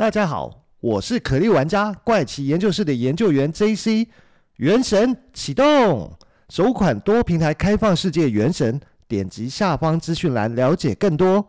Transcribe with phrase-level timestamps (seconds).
[0.00, 4.08] 大家好，我是可莉玩家怪奇研究室的研究员 JC。
[4.56, 6.16] 原神启动，
[6.48, 11.46] 首款多平台开放世界原神，点击下方资讯栏了解更多。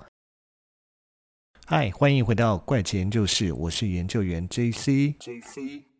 [1.66, 5.16] 嗨，欢迎回到怪奇研究室，我是研究员 JC。
[5.18, 5.91] JC。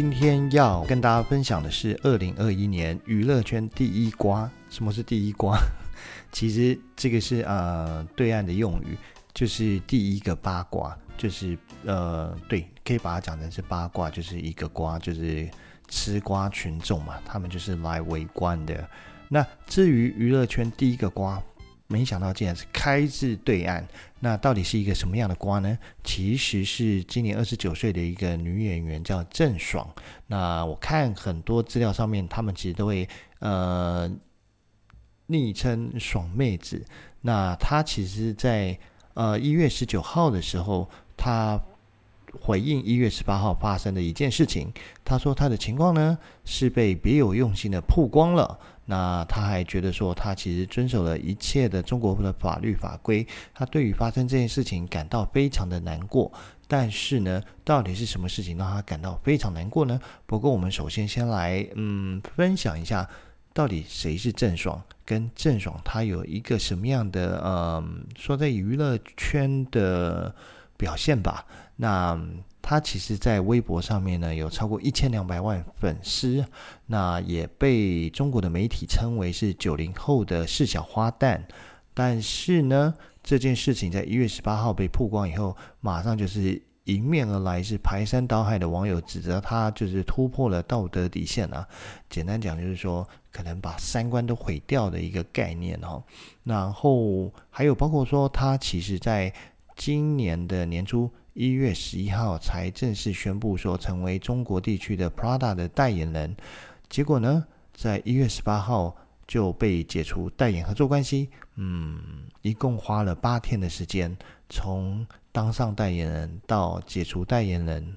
[0.00, 4.48] 今天要跟大家分享的是二零二一年娱乐圈第一瓜。
[4.70, 5.58] 什么是第一瓜？
[6.30, 8.96] 其实这个是呃对岸的用语，
[9.34, 15.50] 就是第一个八卦，就是呃对，可以把它讲成是八卦，就是一个瓜，就是
[15.88, 18.88] 吃瓜群众嘛，他们就是来围观的。
[19.28, 21.42] 那至于娱乐圈第一个瓜。
[21.90, 23.82] 没想到竟然是开至对岸，
[24.20, 25.78] 那到底是一个什么样的瓜呢？
[26.04, 29.88] 其实是今年二十九岁的一个女演员叫郑爽。
[30.26, 34.10] 那我看很多资料上面，他们其实都会呃
[35.28, 36.84] 昵称“爽妹子”。
[37.22, 38.78] 那她其实在
[39.14, 41.58] 呃一月十九号的时候，她
[42.38, 44.70] 回应一月十八号发生的一件事情，
[45.06, 48.60] 她说她的情况呢是被别有用心的曝光了。
[48.90, 53.26] 那他还觉得说，他其实遵守了一切的中国的法律法规。
[53.52, 56.32] 他对于发生这件事情感到非常的难过。
[56.66, 60.00] 但是呢，到底是什么事情让他感到非常难过呢？
[60.24, 63.06] 不过我们首先先来嗯分享一下，
[63.52, 70.34] 到底谁是郑爽，跟郑爽他有一个什么样的嗯说在娱乐圈的
[70.78, 71.44] 表现吧。
[71.76, 72.18] 那。
[72.60, 76.44] 他其实，在微博上面呢，有超过一千两百万粉丝，
[76.84, 81.40] 那也被中国的媒体称为是九零后的四小花旦。
[81.94, 91.66] 但是呢，这件事情在一月十八号被曝光以后，马上就是迎面而来，是排山倒海的网友指责他就是突破了道德底线啊。
[92.10, 96.02] 简单讲就是说，可能把三观都毁掉的一个概念哦。
[96.44, 99.32] 然后还有包括说，他其实在
[99.78, 101.10] 今年的年初。
[101.34, 106.36] 一月十一号才正式宣布说成为中国地区的 Prada 的代言人，
[106.88, 111.30] 结果呢，在一月十八号就被解除代言合作关系。
[111.54, 114.16] 嗯，一共花了八天的时间，
[114.48, 117.96] 从当上代言人到解除代言人，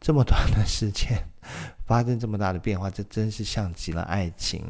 [0.00, 1.16] 这么短的时间
[1.86, 4.64] 发生这么大的变化，这真是像极了爱情。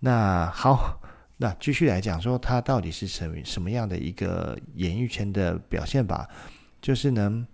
[0.00, 0.98] 那好，
[1.40, 6.28] 那继续来讲说他到底是什什么样的一个演艺圈的表现吧。
[6.82, 7.46] 就是呢，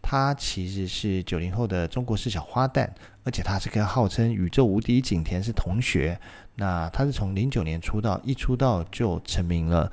[0.00, 2.88] 他其实是九零后的中国式小花旦，
[3.24, 6.18] 而且他是跟号称宇宙无敌景甜是同学。
[6.54, 9.92] 那他是从零九年出道，一出道就成名了。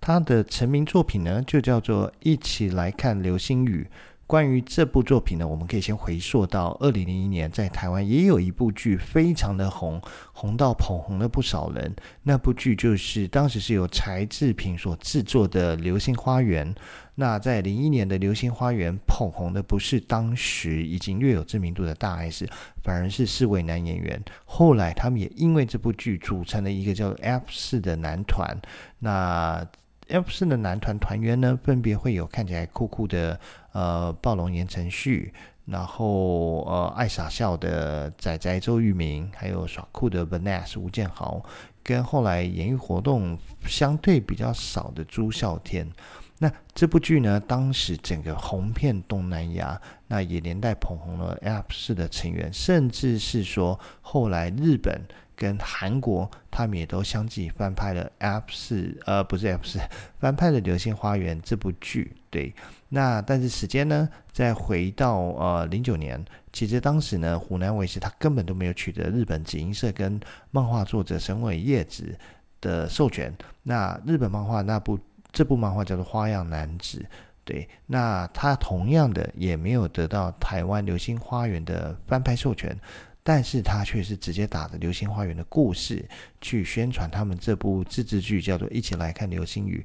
[0.00, 3.86] 他的成名作品呢，就叫做《一起来看流星雨》。
[4.30, 10.00] 关于这部作品呢，我们可以先回溯到二零零一年，在台湾也有一部剧非常的红，
[10.32, 11.92] 红到捧红了不少人。
[12.22, 16.72] 那部剧就是当时是由柴智屏所制作的《流星花园》。
[17.16, 22.48] 那在零一年的《流星花园》捧红的不是当时已经略有知名度的大 S，
[22.84, 24.22] 反而是四位男演员。
[24.44, 28.56] 后来他们也因为这部剧组成了一个叫 F 四的男团。
[29.00, 29.66] 那
[30.08, 33.38] F 四的男团团员呢，分别会有看起来酷酷的
[33.72, 35.32] 呃暴龙言承旭，
[35.64, 41.42] 然后呃爱傻笑的仔仔周渝民，还有耍酷的 Vanessa 吴建豪，
[41.82, 45.90] 跟后来演艺活动相对比较少的朱孝天。
[46.38, 55.02] 那这部剧呢，当时整个红遍东南亚，那也连带捧红了 F 四的成员，甚至是说后来日本。
[55.40, 59.78] 跟韩国，他们也都相继翻拍了 F 四，呃，不是 F 四，
[60.18, 62.14] 翻拍了《流星花园》这部剧。
[62.28, 62.54] 对，
[62.90, 70.20] 那但是时间呢，再回到呃零九年，其实当时呢，湖南卫视他根本都没有取得日本集英社跟
[70.50, 72.14] 漫画作者神尾叶子
[72.60, 73.34] 的授权。
[73.62, 74.98] 那日本漫画那部
[75.32, 76.98] 这部漫画叫做《花样男子》，
[77.44, 82.78] 对，那他同样的也没有得到台湾《流星花园》的翻拍授权。
[83.22, 86.08] 但是他却是直接打着《流星花园》的故事
[86.40, 89.84] 去宣传他们这部自制剧，叫做《一起来看流星雨》。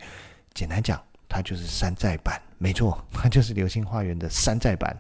[0.54, 4.98] 简单讲，它就是山寨版，没错，它就是《流星花园》的山寨版。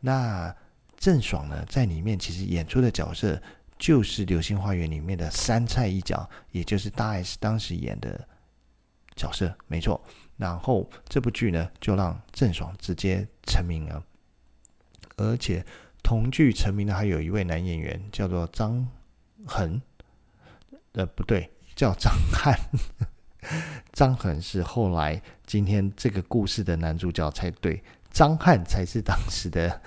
[0.00, 0.54] 那
[0.96, 3.40] 郑爽呢，在里面其实演出的角色
[3.78, 8.26] 就是《流星花园》里面的杉菜一角，也就是大 S 当时演的
[9.14, 10.04] 角色，没错。
[10.36, 14.02] 然后这部剧呢，就让郑爽直接成名了，
[15.16, 15.64] 而且。
[16.06, 18.86] 同剧成名的还有一位男演员，叫做张
[19.44, 19.82] 恒，
[20.92, 22.56] 呃，不对，叫张翰。
[23.92, 27.82] 张恒是后来今天这个故事的男主角才对，
[28.12, 29.82] 张翰才是当时的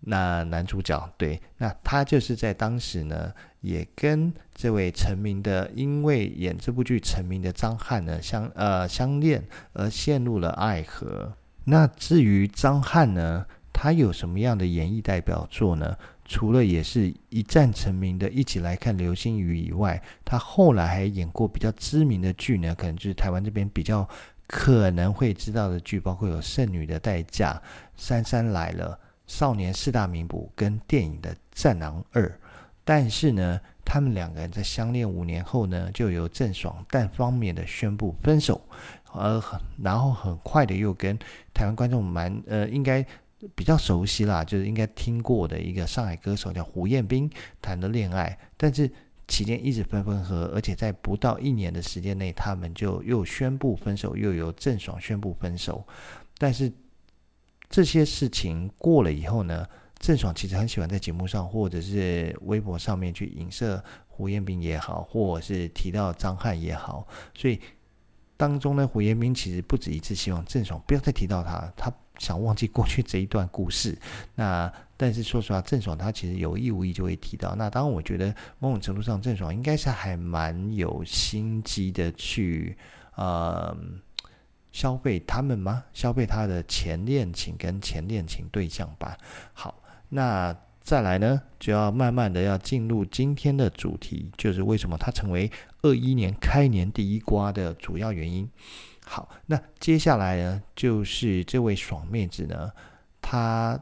[0.00, 11.32] 那男主角对，那他就是在当时呢，也跟这位成名的，因为演这部剧成名的张翰呢相呃相恋而陷入了爱河。
[11.62, 13.46] 那至于张翰呢，
[13.82, 15.96] 他有什么样的演艺代表作呢？
[16.26, 24.06] 除了也是一战成名的《一起来看流星雨》以外，他后来还演过比较知名的剧呢，可能就是台湾这边比较
[24.46, 27.54] 可能会知道的剧，包括有《剩女的代价》、
[27.96, 29.00] 《杉杉来了》。
[29.26, 32.28] 少年四大名捕跟电影的《战狼二》，
[32.84, 38.60] 但是呢，他们两个人在相恋五年后呢，就由郑爽单方面的宣布分手，
[39.10, 39.42] 而
[39.82, 41.18] 然后很快的又跟
[41.54, 43.02] 台湾观众蛮呃应该
[43.54, 47.30] 比较熟悉啦，就是应该听过的一个上海歌手叫胡彦斌
[47.62, 48.90] 谈的恋爱，但是
[49.28, 55.86] 期间一直分分合合，而且在不到一年的时间内，他们就又宣布分手，又由郑爽宣布分手，
[56.38, 56.72] 但是。
[57.72, 59.64] 这些事情过了以后呢，
[60.00, 67.60] 郑爽其实很喜欢在节目上或者是微博上面去影射胡彦斌也好，或者是提到张翰也好，所以
[68.36, 73.98] 当中呢，胡彦斌其实不止一次希望郑爽不要再提到他，他想忘记过去这一段故事。
[74.36, 77.56] 那但是说实话，郑爽他其实有意无意就会提到。
[77.56, 82.76] 那当然，我觉得某种程度上，郑爽应该是还蛮有心机的去，
[83.16, 83.76] 呃。
[84.72, 85.82] 消费他们吗？
[85.92, 89.18] 消费他的前恋情跟前恋情对象吧。
[89.52, 95.50] 好，那再来呢，就要慢慢的要进入今天的主题，就是为什么他成为
[95.82, 98.48] 二一年开年第一瓜的主要原因。
[99.12, 102.70] 好，那接下来呢，就是这位爽妹子呢，
[103.20, 103.76] 她。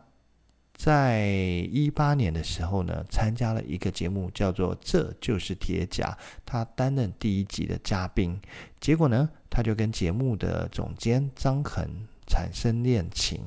[0.73, 1.27] 在
[1.73, 6.17] 一八年的时候呢，参加了一个节目，叫做《这就是铁甲》，
[6.47, 8.41] 他担任第一集的嘉宾。
[8.79, 11.85] 结果呢，他就跟节目的总监张恒
[12.29, 13.41] 产生恋情。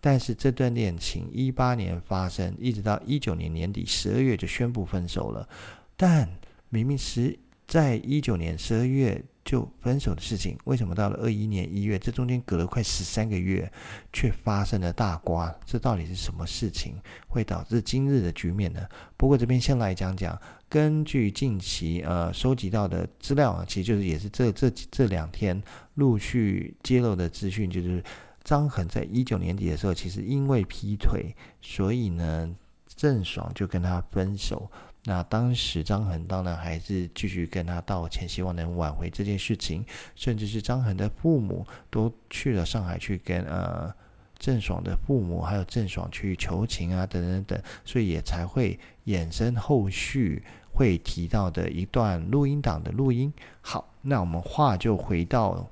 [0.00, 5.48] 但是这段恋情一八年发生，一直到一九年年底十二月就宣布分手了。
[5.96, 6.28] 但
[6.68, 7.36] 明明是
[7.66, 9.24] 在一九年十二月。
[9.46, 13.70] 就分手的事情，为什么到了二一年一月，这中间隔了快十三个月，
[14.12, 15.54] 却发生了大瓜？
[15.64, 16.96] 这到底是什么事情
[17.28, 18.84] 会导致今日的局面呢？
[19.16, 20.36] 不过这边先来讲讲，
[20.68, 25.62] 根据近期呃收集到的资料啊，其实就是也是这这这两天
[25.94, 28.02] 陆续揭露的资讯，就是
[28.42, 31.32] 张恒在一九年底的时候，其实因为劈腿，
[31.62, 32.52] 所以呢
[32.96, 34.68] 郑爽就跟他分手。
[35.08, 39.84] 那当时张恒当然还是继续跟他道歉，希望能挽回这件事情，
[40.16, 43.94] 甚至是张恒的父母都去了上海去跟呃
[44.36, 50.42] 郑爽的父母还有郑爽去求情啊等等等，所以也才会衍生后续
[50.72, 53.32] 会提到的一段录音档的录音。
[53.60, 55.70] 好，那我们话就回到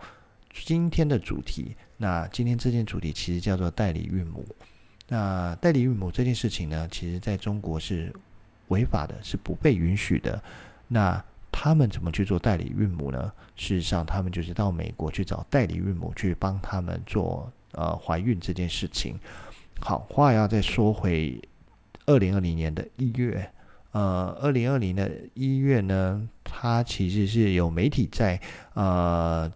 [0.52, 1.76] 今天的主题。
[1.96, 4.46] 那今天这件主题其实叫做代理孕母。
[5.08, 8.14] 那代理孕母这件事情呢，其实在中国是。
[8.68, 10.42] 违法的，是不被允许的。
[10.88, 13.32] 那他们怎么去做代理孕母呢？
[13.56, 19.16] 事实上，他们就是到美国去找代理孕母去帮他们做呃怀孕这件事情。
[19.80, 21.40] 好，话要再说回
[22.06, 23.50] 二零二零年的一月，
[23.92, 28.40] 呃，二零二零的一月呢，他其实是有媒体在
[28.74, 29.50] 呃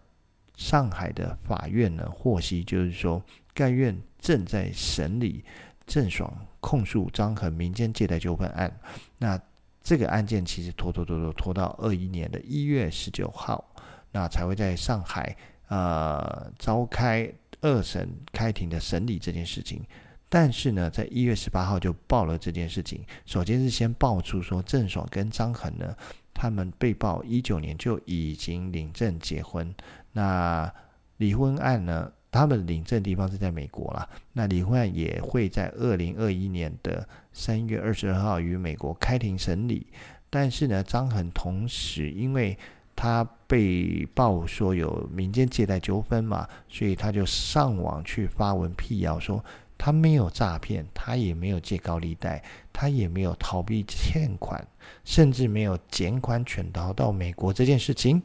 [0.57, 3.23] 上海的法院呢获悉，就是说
[3.53, 5.45] 该院正在审理
[5.87, 6.33] 郑爽。
[6.61, 8.81] 控诉张恒民间借贷纠纷案，
[9.19, 9.41] 那
[9.83, 13.65] 这个案件其实拖拖拖拖拖到二一年的一月十九号，
[14.13, 15.37] 那才会在上海
[15.69, 19.83] 呃召开二审开庭的审理这件事情。
[20.29, 23.03] 但是呢，在一月十八号就爆了这件事情。
[23.25, 25.97] 首先是先爆出说郑爽跟张恒呢，
[26.35, 29.75] 他们被曝一九年就已经领证结婚，
[30.13, 30.71] 那
[31.17, 32.13] 离婚案呢？
[32.31, 39.87] 他们领证地方是在美国啦，那离婚案也会在二零二一年的三月二十二号于美国开庭审理。
[40.31, 42.57] 但是呢，张恒同时因为
[42.95, 49.43] 他被曝说有民间借贷纠纷嘛，所以他就上网去发文辟谣说
[49.79, 52.43] 他没有诈骗，他也没有借高利贷，
[52.73, 54.63] 他也没有逃避欠款，
[55.05, 58.21] 甚至没有卷款潜逃到美国这件事情。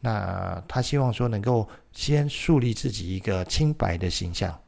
[0.00, 4.60] 那他希望说能够先树立自己一个清白的形象。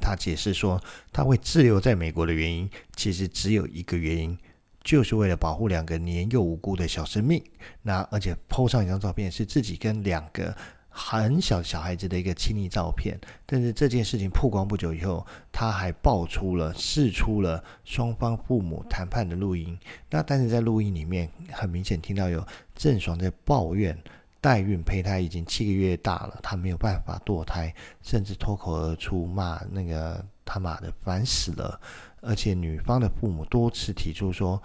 [0.00, 4.38] 他解释说，他会滞留在美国的原因，其实只有一个原因，
[4.82, 7.42] 就是为了保护两个年幼无辜的小生命。
[7.82, 10.56] 那而且 PO 上一张照片是自己跟两个。
[10.98, 19.78] 很小小孩子的一个亲密照片，但是这件事情曝光不久以后，他还爆出了释出了双方父母谈判的录音。
[20.08, 22.42] 那但是在录音里面，很明显听到有
[22.74, 23.94] 郑爽在抱怨
[24.40, 31.78] 代孕胚胎已经七个月大了，她没有办法堕胎，甚至脱口而出骂那个他妈的烦死了！
[32.22, 34.60] 而且女方的父母多次提出说，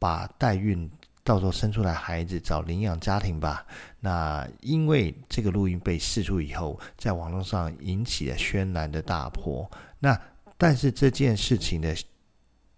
[0.00, 0.90] 把代孕
[1.24, 3.66] 到时候生出来孩子找领养家庭吧。
[4.00, 9.70] 那因为这个录音被释出以后，在网络上引起了轩然的大波。
[9.98, 10.18] 那
[10.56, 11.96] 但是这件事情的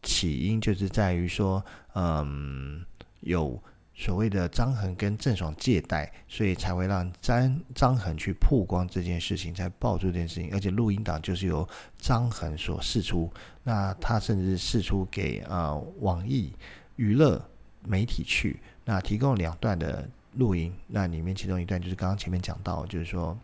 [0.02, 2.84] 起因就是在于说，嗯，
[3.20, 3.62] 有。
[3.96, 10.52] 所谓的张恒跟郑爽借贷，所以才会让张张恒去曝光这件事情，才爆出这件事情。
[10.52, 11.64] 而且录音档就是由
[11.96, 13.32] 张恒所释出，
[13.62, 16.52] 那他甚至释出给呃网易
[16.96, 17.40] 娱乐
[17.86, 23.38] 媒体去，那提供两段的录音，那里面其中一段就是刚刚前面讲到，就是说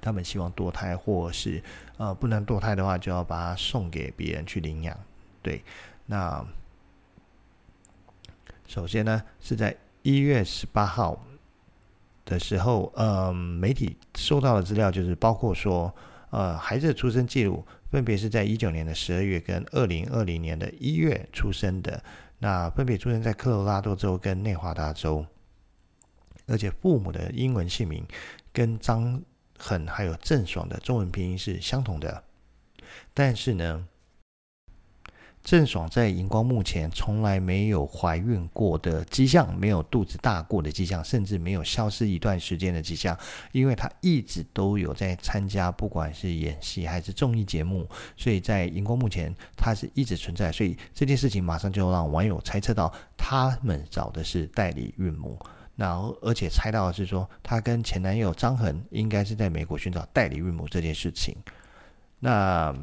[0.00, 1.62] 他们希望堕胎，或是
[1.96, 4.98] 呃不能堕胎的话，就要把它送给别人去领养。
[5.42, 5.62] 对，
[6.06, 6.44] 那。
[8.66, 11.22] 首先呢，是在一月十八号
[12.24, 15.94] 的时候，呃，媒体收到的资料就是包括说，
[16.30, 22.02] 呃，孩子的出生记录分别是在一九年的十二月跟二零二零年的一月出生的，
[22.44, 25.24] 那分别出生在科罗拉多州跟内华达州，
[26.46, 28.06] 而且父母的英文姓名
[28.52, 29.18] 跟张
[29.58, 32.22] 恒还有郑爽的中文拼音是相同的，
[33.14, 33.88] 但是呢。
[35.44, 43.14] 郑爽在荧光幕前从来没有怀孕过的迹象，没有肚子大过的迹象，甚至没有消失一段时间的迹象，
[43.52, 47.86] 因为她一直都有在参加，不管是演戏还是综艺节目，
[48.16, 50.50] 所以在荧光幕前她是一直存在。
[50.50, 55.38] 所以这件事情马上就让网友猜测到，他们找的是代理孕母，
[55.76, 61.36] 然后而且猜到的是说，她跟前男友张恒应该是在美国寻找代理孕母这件事情。
[62.18, 62.74] 那。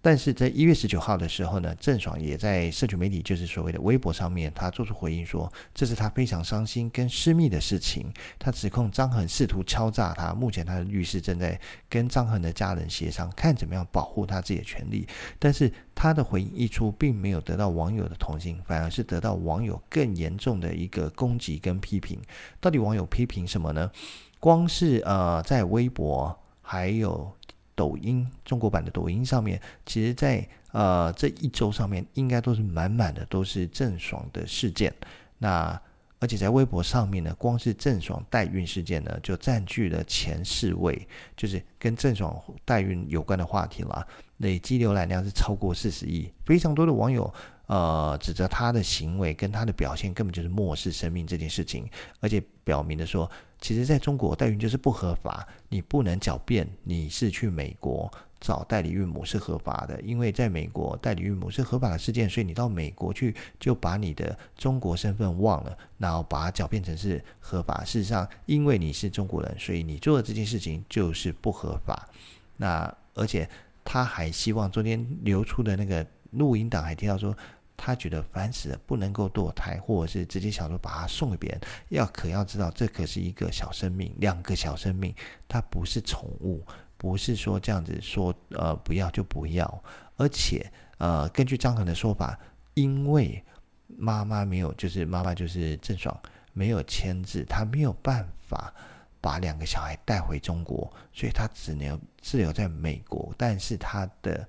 [0.00, 8.10] 但是在一月十九号的时候呢，郑爽也在社群媒体，就是所谓的微博上面，他做出回应说，这是他非常伤心跟私密的事情。
[8.38, 15.06] 他指控张恒试图敲诈他，目前他的律师正在跟张恒的家人协商，看怎么样保护他自己的权利。
[15.36, 22.20] 但是他的回应一出，并没有得到网友的同情，反而是得到网友更严重的一个攻击跟批评。
[22.60, 23.90] 到底网友批评什么呢？
[24.38, 27.32] 光是呃，在微博还有。
[27.78, 34.92] 抖音中国版的抖音上面，其实在呃这一周上面，应该都是满满的都是郑爽的事件。
[35.38, 35.80] 那
[36.18, 41.06] 而且在微博上面呢，光是郑爽代孕事件呢，就占据了前四位，
[41.36, 44.04] 就是跟郑爽代孕有关的话题啦。
[44.38, 47.32] 累计浏览量是超过四十亿，非常多的网友
[47.66, 53.30] 呃指责他的行为跟他的表现根本就是漠视生命这件事情，而且表明的说。
[53.60, 58.10] 其实，在中国代孕就是不合法，你不能狡辩你是去美国
[58.40, 67.84] 找代理孕母是合法的，因为在美国代理孕母是合法的事件，所以你到美国去就把你的中国身份忘了，然后把它狡辩成是合法。
[67.84, 72.08] 事实上，因为你是中国人，所以你做的这件事情就是不合法。
[72.56, 73.48] 那而且
[73.84, 77.36] 他还希望昨天流出的那个录音档还提到说。
[77.80, 81.60] 他觉得烦死了，不能够堕胎，或者是直接想说把它送给别人。
[81.90, 85.14] 要可要知道，这可是一个小生命，两个小生命，
[85.46, 86.60] 它不是宠物，
[86.96, 89.82] 不是说这样子说，呃，不要就不要。
[90.16, 90.68] 而且，
[90.98, 92.36] 呃，根据张恒的说法，
[92.74, 93.42] 因为
[93.86, 96.20] 妈妈没有，就是妈妈就是郑爽
[96.52, 98.74] 没有签字，他没有办法
[99.20, 103.32] 把两个小孩带回中国，所以他只能滞留在美国。
[103.38, 104.46] 但是他的。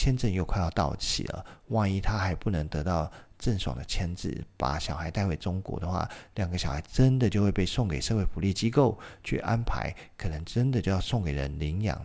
[0.00, 12.00] 签证又快要到期了，万一他还不能得到郑爽的签字，把小孩带回中国的话，两个小孩真的就会被送给社会福利机构去安排，可能真的就要送给人领养，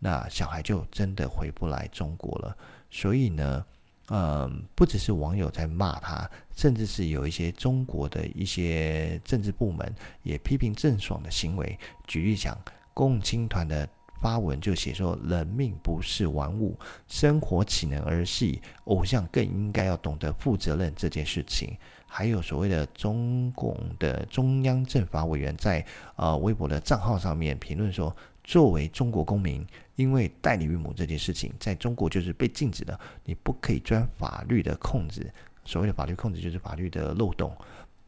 [0.00, 2.54] 那小孩就真的回不来中国了。
[2.90, 3.64] 所以呢，
[4.08, 9.94] 嗯，不只是网友在骂他，甚至是有一些中国的一些政治部门
[10.24, 11.78] 也批评郑爽的行为。
[12.06, 12.54] 举例讲，
[12.92, 13.88] 共青团的。
[14.22, 18.62] 发文就写说：“人命不是玩物，生活岂能儿戏？
[18.84, 21.76] 偶像更应该要懂得负责任这件事情。”
[22.06, 28.14] 还有所谓的中共的中央政法委员在呃微博的账号上面评论说
[28.44, 35.28] ：“作为中国公民，因为代理孕母这件事情在中国就是被禁止的，你不可以钻法律的空子。
[35.64, 37.50] 所谓的法律空子就是法律的漏洞，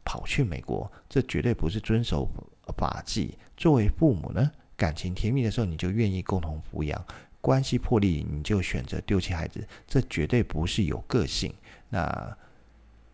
[0.04, 2.28] 跑去美国，这绝对不是遵守
[2.76, 3.36] 法纪。
[3.56, 7.00] 作为父母呢？”感情甜蜜的时候，你就愿意共同抚养；
[7.40, 9.66] 关系破裂，你就选择丢弃孩子。
[9.86, 11.54] 这绝对不是有个性。
[11.88, 12.36] 那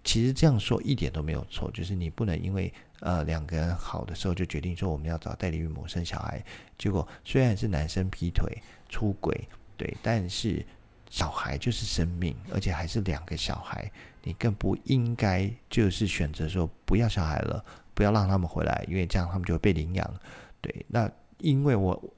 [0.02, 6.42] 其实这样说一点都没有错，就是你不能因为呃两个人好的时候就决定说我们要找代理孕母生小孩。
[6.78, 8.56] 结果虽然是男生劈腿
[8.88, 10.64] 出轨，对，但是
[11.10, 17.62] 小孩就是生命，而且还是两个小孩，你更不应该就是选择说不要小孩了，
[17.92, 20.20] 不要让他们回来，因为这样他们就会被领养。
[20.62, 21.10] 对，那。
[21.40, 22.14] 因为我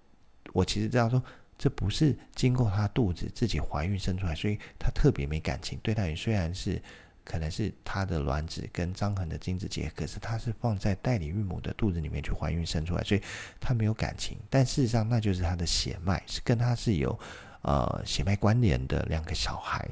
[0.52, 1.23] 我其实知道说，
[1.59, 5.79] 这不是经过她肚子自己怀孕生出来，所以她特别没感情。
[5.83, 6.81] 对她也虽然是
[7.25, 13.23] 可能是她的卵子跟张恒的精子结合，可是她是放在代理孕母的肚子里面去怀孕生出来，所以
[13.61, 14.37] 她没有感情。
[14.50, 17.19] 但事实上，那就是她的血脉是跟她是有
[17.62, 19.88] 呃血脉关联的两个小孩。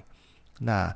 [0.59, 0.95] 那。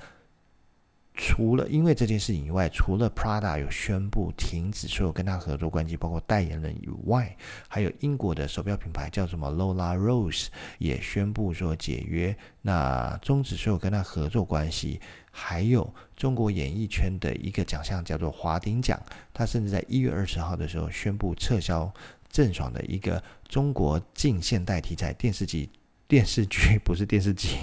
[1.17, 7.37] 除了因为这件事情以外，除了 Prada 有宣布停止所有跟他合作关系，包括代言人以外，
[7.69, 15.01] 还有英国的手表品牌叫什么 Lola Rose 也宣布说解约，那终止所有跟他合作关系。
[15.31, 19.01] 还有中国演艺圈的一个奖项叫做华鼎奖，
[19.33, 21.93] 他甚至在一月二十号的时候宣布撤销
[22.29, 25.69] 郑爽的一个中国近现代题材电视剧
[26.09, 27.57] 电视剧不是电视剧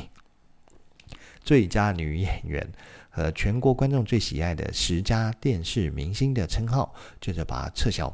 [1.43, 2.65] 最佳女演员。
[3.11, 8.11] 和全国观众最喜爱的十佳电视明星的称号，就是把它撤销。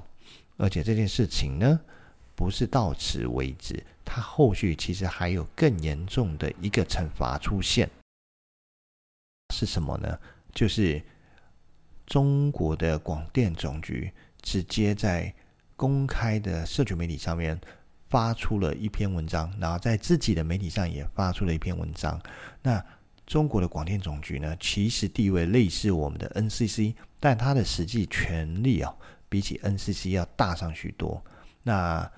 [0.58, 1.80] 而且这件事情呢，
[2.36, 7.88] 不是到此为止，它后续其实还有更严重的一个惩罚出现。
[9.54, 10.20] 是什么呢？
[10.52, 11.02] 就是
[12.08, 14.12] 中国的广电总局
[14.42, 15.32] 直接在
[15.76, 17.60] 公开的社群媒体上面
[18.10, 22.20] 发出了一篇文章，然后在自己的媒体上也发出了一篇文章。
[22.64, 22.84] 那
[23.28, 28.96] 中国的广电总局呢，其实地位类似我们的 NCC，但它的实际权力啊，
[29.28, 31.22] 比起 NCC 要大上许多。
[31.64, 32.10] 那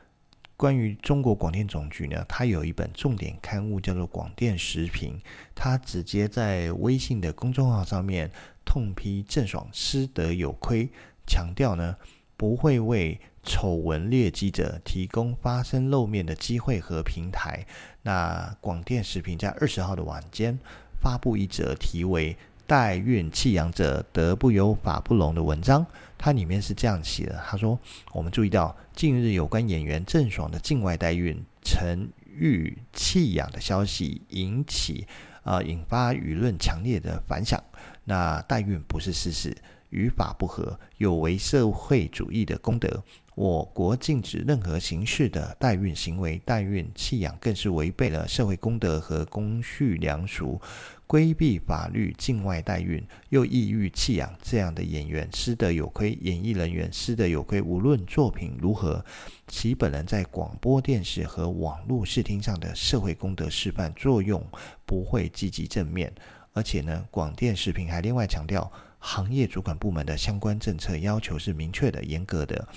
[0.55, 5.17] 关于中国广电总局呢，它有一本重点刊物叫做《广电时评》，
[5.55, 8.29] 它直接在微信的公众号上面
[8.63, 10.87] 痛批郑爽失德有亏，
[11.25, 11.95] 强调呢
[12.37, 17.65] 不会为丑闻劣迹者提供发声露面的机会和平台。
[18.03, 20.59] 那广电时评在二十号的晚间。
[21.01, 22.35] 发布一则题为
[22.67, 25.85] “代孕弃养者德不优法不容”的文章，
[26.17, 27.79] 它里面是这样写的：“他说，
[28.13, 35.07] 我们注意到近日有关演员郑爽的境外代孕曾遇弃养的消息引起
[35.43, 37.63] 啊、引发舆论强烈的反响。
[38.03, 39.55] 那代孕不是事实，
[39.89, 43.03] 与法不合，有违社会主义的公德。
[43.39, 50.59] 我国禁止任何形式的代孕行为，代孕弃养更是违背了社会公德和公序良俗。
[51.07, 57.61] 规避法律境外代孕，又意欲弃养这样的演员，失德有亏；演艺人员失德有亏。
[57.61, 59.05] 无论作品如何，
[59.47, 64.45] 其本人在广播电视和网络视听上的社会公德示范作用
[64.85, 66.13] 不会积极正面。
[66.51, 72.67] 而且呢，广电视频还另外强调，行业主管部门的相关政策要求是明确的、严格的。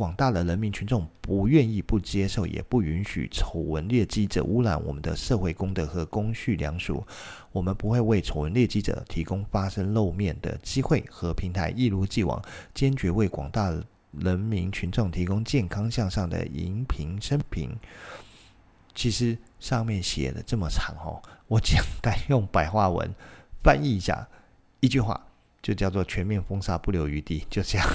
[0.00, 7.04] 广大的人民群众不愿意、不接受，也不允许丑闻劣迹者污染我们的社会公德和公序良俗。
[7.52, 13.70] 我们不会为丑闻劣迹者提供发声露面的机会和平台，一如既往，坚决为广大
[14.12, 17.68] 人民群众提供健康向上的荧屏生平。
[18.94, 23.14] 其实上面写的这么长哦，我简单用白话文
[23.62, 24.26] 翻译一下，
[24.80, 25.26] 一句话
[25.60, 27.86] 就叫做“全面封杀，不留余地”，就这样。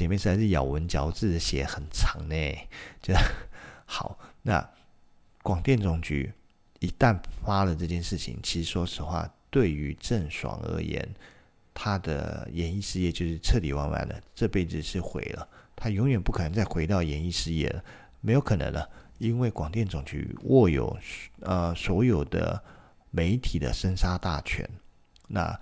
[0.00, 2.34] 前面实在是咬文嚼字的，写很长呢。
[3.02, 3.12] 就
[3.84, 4.66] 好，那
[5.42, 6.32] 广电总局
[6.78, 11.06] 一旦发了这件事情，其实说实话，对于郑爽而言，
[11.74, 17.84] 他的演艺事业就是彻底完完了，这辈子是毁了，他永远不可能再回到演艺事业了，
[18.22, 20.98] 没有可能了，因为广电总局握有
[21.40, 22.58] 呃所有的
[23.10, 24.66] 媒体的生杀大权，
[25.28, 25.60] 那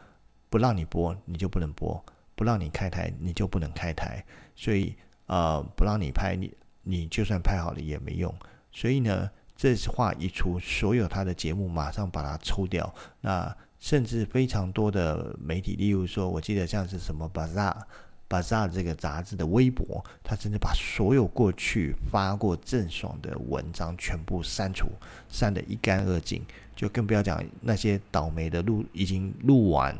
[0.48, 2.04] 不让你播，你就不能播。
[2.38, 4.24] 不让你开台，你就不能开台，
[4.54, 4.94] 所以
[5.26, 8.32] 呃，不让你拍，你你就算拍好了也没用。
[8.70, 12.94] 所以呢，这话一出，所有他的节目马上把它抽掉。
[13.20, 17.74] 那甚至非常多的媒体，例如说，我记得像是什么《Bazaar》
[18.28, 24.86] 《Bazaar》这个杂志的微博，他甚至把所有过去发过郑爽的文章全部删除，
[25.28, 26.40] 删得一干二净。
[26.76, 29.92] 就更不要讲那些倒霉的录已经录完，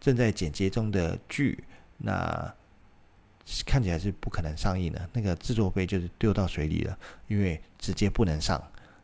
[0.00, 1.62] 正在剪接中的剧。
[1.98, 2.52] 那
[3.64, 8.60] 看起来是不可能上映的，那个制作费就是丢到水里了，因为直接不能上。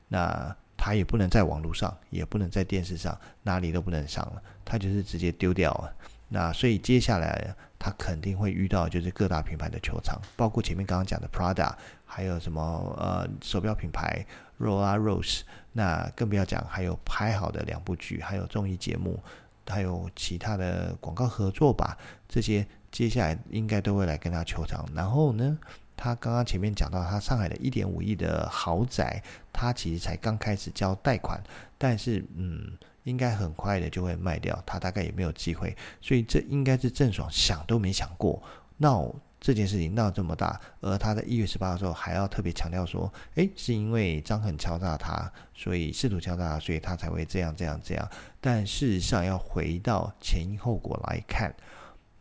[0.09, 5.95] 那它也不能在网络上，也不能在电视上，哪里都不能上了，它就是直接丢掉了。
[6.29, 11.73] 那所以接下来他肯定会遇到就是各大品牌的球场，包括前面刚刚讲的 Prada，
[12.05, 12.61] 还有什么
[12.99, 14.27] 呃手表品牌
[14.59, 15.41] Rolex Rose，
[15.73, 19.23] 那更不要讲还有拍好的两部剧，还有综艺节目，
[19.69, 21.97] 还有其他的广告合作吧，
[22.29, 22.67] 这些。
[22.93, 24.87] 接下来应该都会来跟他求偿。
[24.95, 25.59] 然后呢，
[25.97, 29.21] 他刚刚前面讲到，他上海的一点五亿的豪宅，
[29.53, 31.43] 他其实才刚开始交贷款，
[31.77, 35.77] 但是嗯，应该很快的就会卖掉，他大概也没有机会。
[36.01, 38.41] 所以这应该是郑爽想都没想过，
[38.77, 48.09] 闹这件事情闹这么大，而他在一月十八的时候还要特别强调说，诶，是因为张恒敲诈他，所以试图敲诈他，所以他才会这样这样这样。
[48.41, 51.53] 但事实上，要回到前因后果来看，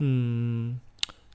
[0.01, 0.79] 嗯。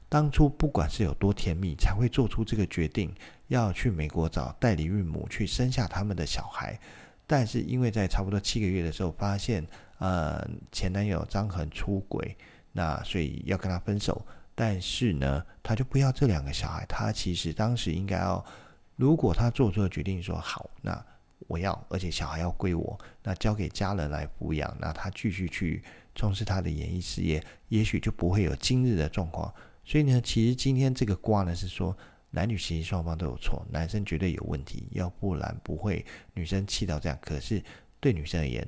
[0.09, 3.13] 当初不管是有多甜蜜，才会做出这个决定，
[3.49, 6.79] 要去美国找代理孕母去生下他们的小孩。
[7.27, 9.67] 但是因为在差不多七个月的时候，发现
[9.99, 12.37] 呃前男友张恒出轨，
[12.71, 14.25] 那所以要跟他分手。
[14.55, 16.87] 但是呢，他就不要这两个小孩。
[16.87, 18.43] 他其实当时应该要，
[18.95, 21.05] 如果他做出了决定说好，那
[21.49, 25.83] 我要，而且小孩要归我，那交给家人来抚养，那他继续去
[26.17, 29.55] 从事他的演艺事业，也许就不会有今日的状况。
[29.85, 31.97] 所以呢，其实今天这个卦呢是说，
[32.31, 37.17] 男女其实双方都有错，男生绝对有问题，要不然不会女生气到这样。
[37.21, 37.63] 可是
[38.01, 38.67] 对女生而言，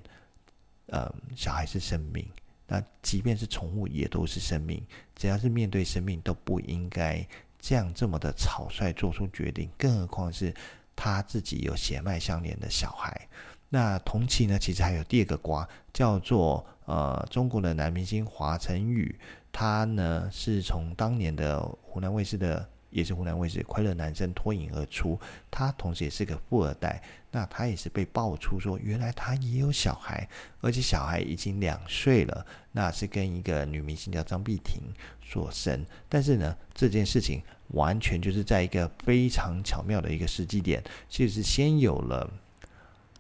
[0.87, 2.25] 呃，小孩是生命，
[2.67, 4.81] 那即便是宠物也都是生命，
[5.17, 7.27] 只要是面对生命都不应该
[7.59, 10.55] 这样这么的草率做出决定，更何况是
[10.95, 13.29] 他自己有血脉相连的小孩。
[13.71, 19.15] 那同期呢，其实还有第二个瓜，叫做呃中国的男明星华晨宇。
[19.51, 25.19] 他呢是从当年的湖南卫视的，也是湖南卫视《快乐男声》脱颖而出。
[25.51, 27.03] 他同时也是个富二代。
[27.31, 30.27] 那他也是被爆出说，原来他也有小孩，
[30.61, 32.47] 而且小孩已经两岁了。
[32.73, 34.81] 那是跟一个女明星叫张碧婷
[35.23, 35.85] 所生。
[36.09, 42.31] 但是呢，这件事情完全就是在一个非常巧妙的一个时机点，其实是先有了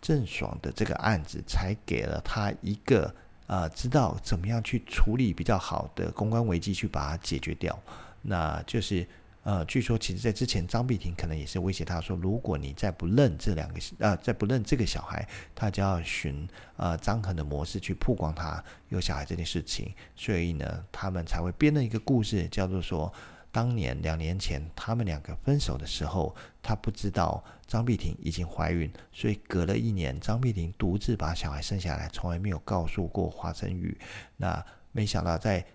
[0.00, 3.14] 郑爽的这个案子，才给了他一个。
[3.48, 7.82] 啊、呃，知道怎么样去处理比较好的公关危机，去把它解决掉。
[8.20, 9.08] 那就是，
[9.42, 19.94] 呃，据说其实在之前，张碧婷可能也是威胁他说，如果你再不认这两个，呃，再不认这个小孩，他就要寻呃张恒的模式去曝光他有小孩这件事情。
[20.14, 23.10] 所以呢，他们才会编了一个故事，叫做说。
[23.58, 33.98] 当年两年前，他们两个分手的时候，他不知道张碧婷已经怀孕，所以隔了一年，张碧婷独自把小孩生下来，从来没有告诉过华晨宇。
[34.36, 35.66] 那没想到在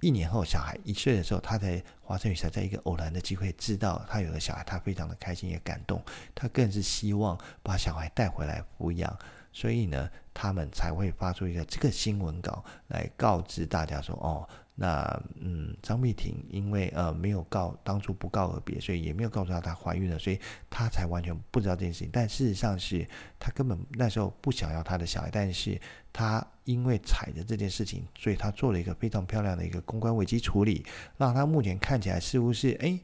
[0.00, 6.02] 一年后，小孩一岁的时候，他才华晨宇才在一个偶然的机会知道他有了小孩，他非常的开心也感动，
[6.34, 9.16] 他更是希望把小孩带回来抚养，
[9.52, 14.48] 所以呢，他们才会发出一个这个新闻稿来告知大家说，哦。
[14.76, 22.08] 那嗯，张碧婷因为呃没有告当初不告而别，所以也没有告诉她她怀孕了，所以她才完全不知道这件事情。
[22.10, 23.06] 但事实上是
[23.38, 25.78] 她根本那时候不想要她的小孩，但是
[26.14, 30.82] 她因为踩着这件事情，所以她做了一个非常漂亮的一个公关危机处理，
[31.18, 32.98] 让她目前看起来似乎是哎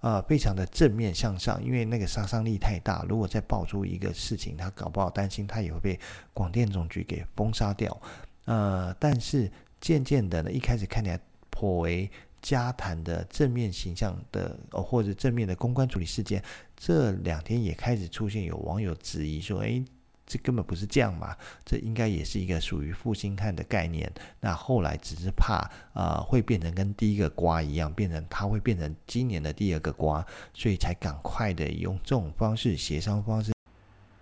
[0.00, 1.64] 啊、呃、非常的正面向上。
[1.64, 5.98] 因为那个杀伤力太大，如果再爆出一个事情，她搞不好担心她也会被
[6.34, 7.98] 广电总局给封杀掉。
[8.44, 9.50] 呃，但是。
[9.82, 12.08] 渐渐的呢，一开始看起来颇为
[12.40, 16.42] 佳谈的正面形象的哦，或者正面的公关处理事件，
[16.76, 19.84] 这两天也开始出现有网友质疑说：“诶，
[20.24, 33.52] 这根本不是这样嘛，这应该也是一个属于负心汉的概念。”那后来只是怕啊、会变成跟第一个瓜一样，变成他会变成今年的第二个瓜，所以才赶快的用这种方式协商方式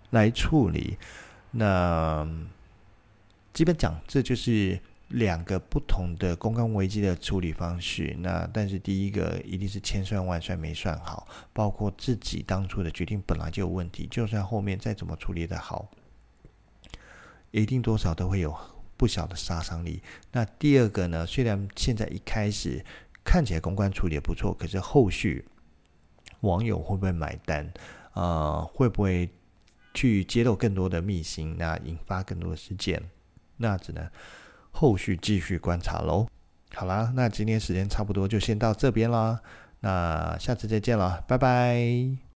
[0.09, 0.97] 来处理。
[1.51, 2.27] 那
[3.53, 4.79] 基本讲，这就是。
[5.11, 15.89] 两个不同的公关危机的处理方式，那但是第一个一定是千算万算没算好，包括自己当初的决定本来就有问题，就算后面再怎么处理的好，
[17.51, 18.57] 一定多少都会有
[18.95, 20.01] 不小的杀伤力。
[20.31, 22.85] 那第二个呢，虽然现在一开始
[23.23, 25.43] 看起来公关处理也不错，可是后续
[26.39, 27.65] 网友会不会买单？
[28.13, 28.21] 啊、
[28.63, 29.29] 呃，会不会
[29.93, 31.57] 去揭露更多的秘辛？
[31.57, 33.03] 那引发更多的事件？
[33.57, 34.09] 那只能。
[34.71, 36.27] 后续继续观察喽。
[36.73, 39.39] 好啦，那今天时间差不多，就先到这边啦。
[39.81, 42.30] 那下次再见了，拜拜。